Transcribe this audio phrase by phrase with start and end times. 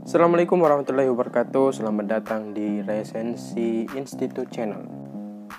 [0.00, 1.76] Assalamualaikum warahmatullahi wabarakatuh.
[1.76, 4.80] Selamat datang di Resensi Institute Channel.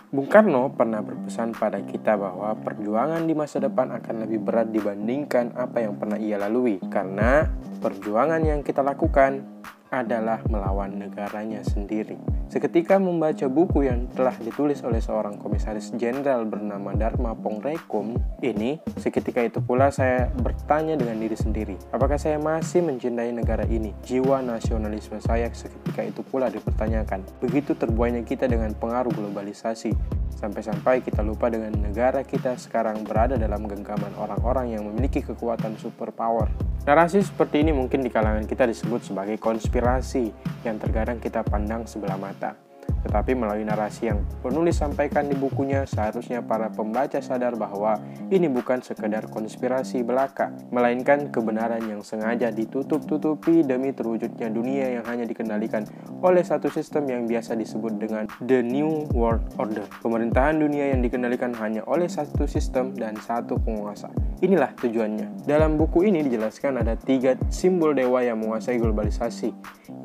[0.09, 5.53] Bung Karno pernah berpesan pada kita bahwa perjuangan di masa depan akan lebih berat dibandingkan
[5.53, 6.81] apa yang pernah ia lalui.
[6.89, 7.45] Karena
[7.85, 9.60] perjuangan yang kita lakukan
[9.91, 12.15] adalah melawan negaranya sendiri.
[12.47, 19.43] Seketika membaca buku yang telah ditulis oleh seorang komisaris jenderal bernama Dharma Pongrekum, ini seketika
[19.43, 23.91] itu pula saya bertanya dengan diri sendiri, apakah saya masih mencintai negara ini?
[24.07, 27.27] Jiwa nasionalisme saya seketika itu pula dipertanyakan.
[27.43, 29.91] Begitu terbuainya kita dengan pengaruh globalisasi,
[30.39, 36.47] sampai-sampai kita lupa dengan negara kita sekarang berada dalam genggaman orang-orang yang memiliki kekuatan superpower.
[36.87, 42.17] Narasi seperti ini mungkin di kalangan kita disebut sebagai konspirasi yang terkadang kita pandang sebelah
[42.17, 42.70] mata.
[43.01, 47.97] Tetapi melalui narasi yang penulis sampaikan di bukunya, seharusnya para pembaca sadar bahwa
[48.29, 55.25] ini bukan sekedar konspirasi belaka, melainkan kebenaran yang sengaja ditutup-tutupi demi terwujudnya dunia yang hanya
[55.25, 55.83] dikendalikan
[56.21, 59.85] oleh satu sistem yang biasa disebut dengan The New World Order.
[60.05, 64.13] Pemerintahan dunia yang dikendalikan hanya oleh satu sistem dan satu penguasa.
[64.41, 65.45] Inilah tujuannya.
[65.45, 69.53] Dalam buku ini dijelaskan ada tiga simbol dewa yang menguasai globalisasi,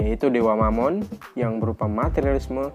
[0.01, 1.05] yaitu Dewa Mamon
[1.37, 2.69] yang berupa materialisme,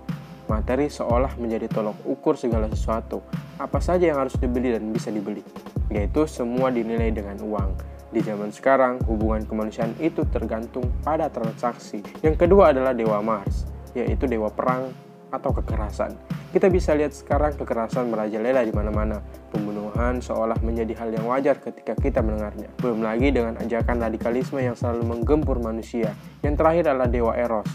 [0.50, 3.22] materi seolah menjadi tolok ukur segala sesuatu.
[3.62, 5.46] Apa saja yang harus dibeli dan bisa dibeli,
[5.92, 7.78] yaitu semua dinilai dengan uang.
[8.12, 12.04] Di zaman sekarang, hubungan kemanusiaan itu tergantung pada transaksi.
[12.20, 13.64] Yang kedua adalah Dewa Mars,
[13.96, 14.92] yaitu dewa perang
[15.32, 16.20] atau kekerasan.
[16.52, 19.24] Kita bisa lihat sekarang kekerasan merajalela di mana-mana.
[19.56, 22.68] Pembunuhan seolah menjadi hal yang wajar ketika kita mendengarnya.
[22.84, 26.12] Belum lagi dengan ajakan radikalisme yang selalu menggempur manusia.
[26.44, 27.72] Yang terakhir adalah Dewa Eros,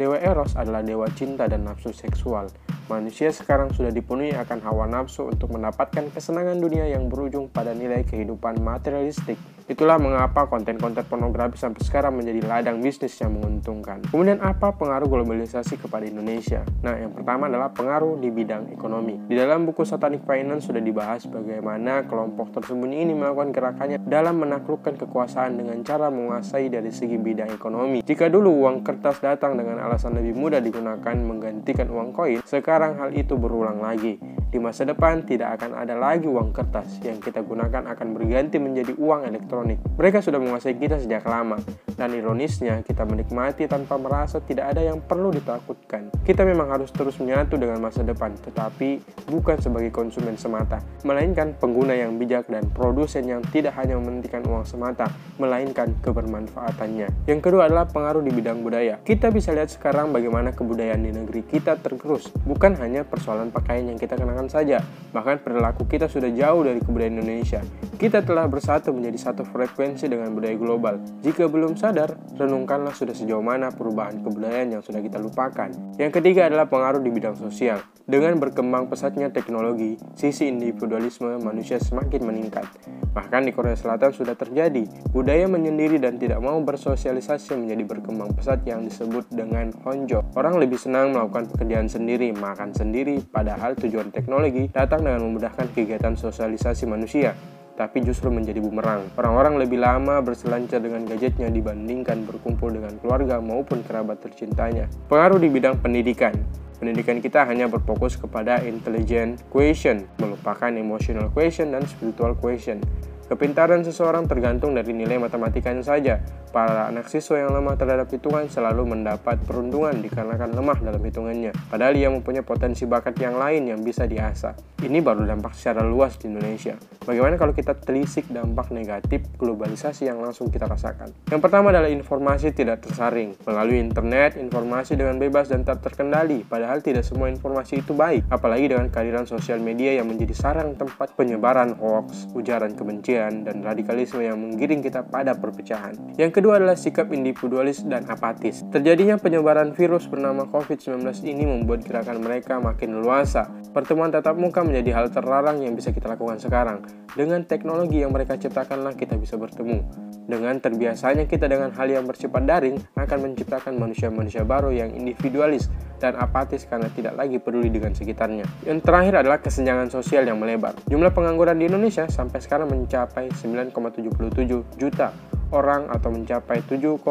[0.00, 2.48] Dewa Eros adalah dewa cinta dan nafsu seksual.
[2.88, 8.00] Manusia sekarang sudah dipenuhi akan hawa nafsu untuk mendapatkan kesenangan dunia yang berujung pada nilai
[8.08, 9.36] kehidupan materialistik.
[9.70, 14.02] Itulah mengapa konten-konten pornografi sampai sekarang menjadi ladang bisnis yang menguntungkan.
[14.10, 16.66] Kemudian apa pengaruh globalisasi kepada Indonesia?
[16.82, 19.22] Nah, yang pertama adalah pengaruh di bidang ekonomi.
[19.30, 24.98] Di dalam buku Satanic Finance sudah dibahas bagaimana kelompok tersembunyi ini melakukan gerakannya dalam menaklukkan
[25.06, 28.02] kekuasaan dengan cara menguasai dari segi bidang ekonomi.
[28.02, 33.14] Jika dulu uang kertas datang dengan alasan lebih mudah digunakan menggantikan uang koin, sekarang hal
[33.14, 34.18] itu berulang lagi.
[34.50, 38.98] Di masa depan tidak akan ada lagi uang kertas yang kita gunakan akan berganti menjadi
[38.98, 39.78] uang elektronik.
[39.94, 41.62] Mereka sudah menguasai kita sejak lama
[41.94, 46.10] dan ironisnya kita menikmati tanpa merasa tidak ada yang perlu ditakutkan.
[46.26, 48.98] Kita memang harus terus menyatu dengan masa depan, tetapi
[49.30, 54.66] bukan sebagai konsumen semata, melainkan pengguna yang bijak dan produsen yang tidak hanya mementingkan uang
[54.66, 57.28] semata, melainkan kebermanfaatannya.
[57.28, 58.98] Yang kedua adalah pengaruh di bidang budaya.
[59.04, 64.00] Kita bisa lihat sekarang bagaimana kebudayaan di negeri kita tergerus, bukan hanya persoalan pakaian yang
[64.00, 64.80] kita kenakan saja,
[65.10, 67.60] bahkan perilaku kita sudah jauh dari kebudayaan Indonesia.
[68.00, 70.96] Kita telah bersatu menjadi satu frekuensi dengan budaya global.
[71.20, 75.68] Jika belum sadar, renungkanlah sudah sejauh mana perubahan kebudayaan yang sudah kita lupakan.
[76.00, 77.84] Yang ketiga adalah pengaruh di bidang sosial.
[78.08, 82.66] Dengan berkembang pesatnya teknologi, sisi individualisme manusia semakin meningkat.
[83.10, 88.62] Bahkan di Korea Selatan sudah terjadi, budaya menyendiri dan tidak mau bersosialisasi menjadi berkembang pesat
[88.66, 90.26] yang disebut dengan honjo.
[90.34, 94.29] Orang lebih senang melakukan pekerjaan sendiri, makan sendiri, padahal tujuan teknologi
[94.70, 97.34] datang dengan memudahkan kegiatan sosialisasi manusia
[97.80, 99.08] tapi justru menjadi bumerang.
[99.16, 104.84] Orang-orang lebih lama berselancar dengan gadgetnya dibandingkan berkumpul dengan keluarga maupun kerabat tercintanya.
[105.08, 106.36] Pengaruh di bidang pendidikan.
[106.76, 112.84] Pendidikan kita hanya berfokus kepada intelligent question, melupakan emotional question dan spiritual question.
[113.30, 116.18] Kepintaran seseorang tergantung dari nilai matematikanya saja.
[116.50, 121.94] Para anak siswa yang lemah terhadap hitungan selalu mendapat peruntungan dikarenakan lemah dalam hitungannya, padahal
[121.94, 124.58] ia mempunyai potensi bakat yang lain yang bisa diasah.
[124.82, 126.74] Ini baru dampak secara luas di Indonesia.
[127.06, 131.14] Bagaimana kalau kita telisik dampak negatif globalisasi yang langsung kita rasakan?
[131.30, 133.38] Yang pertama adalah informasi tidak tersaring.
[133.46, 138.74] Melalui internet, informasi dengan bebas dan tak terkendali, padahal tidak semua informasi itu baik, apalagi
[138.74, 144.40] dengan kehadiran sosial media yang menjadi sarang tempat penyebaran hoax, ujaran kebencian, dan radikalisme yang
[144.40, 145.92] menggiring kita pada perpecahan.
[146.16, 148.64] Yang kedua adalah sikap individualis dan apatis.
[148.72, 153.52] Terjadinya penyebaran virus bernama COVID-19 ini membuat gerakan mereka makin luasa.
[153.76, 156.80] Pertemuan tatap muka menjadi hal terlarang yang bisa kita lakukan sekarang.
[157.12, 159.84] Dengan teknologi yang mereka ciptakanlah kita bisa bertemu.
[160.30, 165.66] Dengan terbiasanya kita dengan hal yang bersifat daring akan menciptakan manusia-manusia baru yang individualis
[166.00, 168.48] dan apatis karena tidak lagi peduli dengan sekitarnya.
[168.64, 170.72] Yang terakhir adalah kesenjangan sosial yang melebar.
[170.88, 175.12] Jumlah pengangguran di Indonesia sampai sekarang mencapai 9,77 juta
[175.52, 177.02] orang atau mencapai 7,07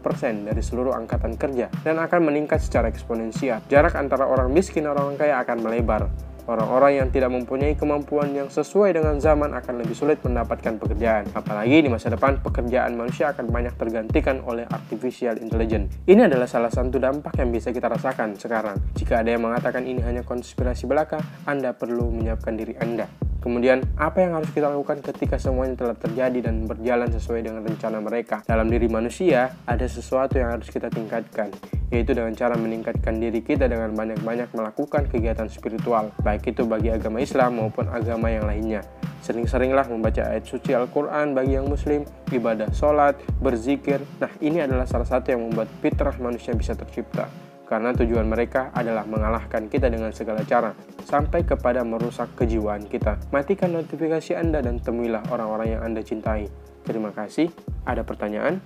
[0.00, 3.60] persen dari seluruh angkatan kerja dan akan meningkat secara eksponensial.
[3.68, 6.08] Jarak antara orang miskin dan orang kaya akan melebar.
[6.44, 11.24] Orang-orang yang tidak mempunyai kemampuan yang sesuai dengan zaman akan lebih sulit mendapatkan pekerjaan.
[11.32, 15.96] Apalagi di masa depan pekerjaan manusia akan banyak tergantikan oleh artificial intelligence.
[16.04, 18.76] Ini adalah salah satu dampak yang bisa kita rasakan sekarang.
[18.92, 21.16] Jika ada yang mengatakan ini hanya konspirasi belaka,
[21.48, 23.08] Anda perlu menyiapkan diri Anda.
[23.44, 28.00] Kemudian, apa yang harus kita lakukan ketika semuanya telah terjadi dan berjalan sesuai dengan rencana
[28.00, 28.40] mereka?
[28.48, 31.52] Dalam diri manusia, ada sesuatu yang harus kita tingkatkan,
[31.92, 37.20] yaitu dengan cara meningkatkan diri kita dengan banyak-banyak melakukan kegiatan spiritual, baik itu bagi agama
[37.20, 38.80] Islam maupun agama yang lainnya.
[39.20, 44.00] Sering-seringlah membaca ayat suci Al-Quran bagi yang muslim, ibadah sholat, berzikir.
[44.24, 47.28] Nah, ini adalah salah satu yang membuat fitrah manusia bisa tercipta
[47.64, 53.16] karena tujuan mereka adalah mengalahkan kita dengan segala cara, sampai kepada merusak kejiwaan kita.
[53.32, 56.48] Matikan notifikasi Anda dan temuilah orang-orang yang Anda cintai.
[56.84, 57.48] Terima kasih.
[57.88, 58.60] Ada pertanyaan?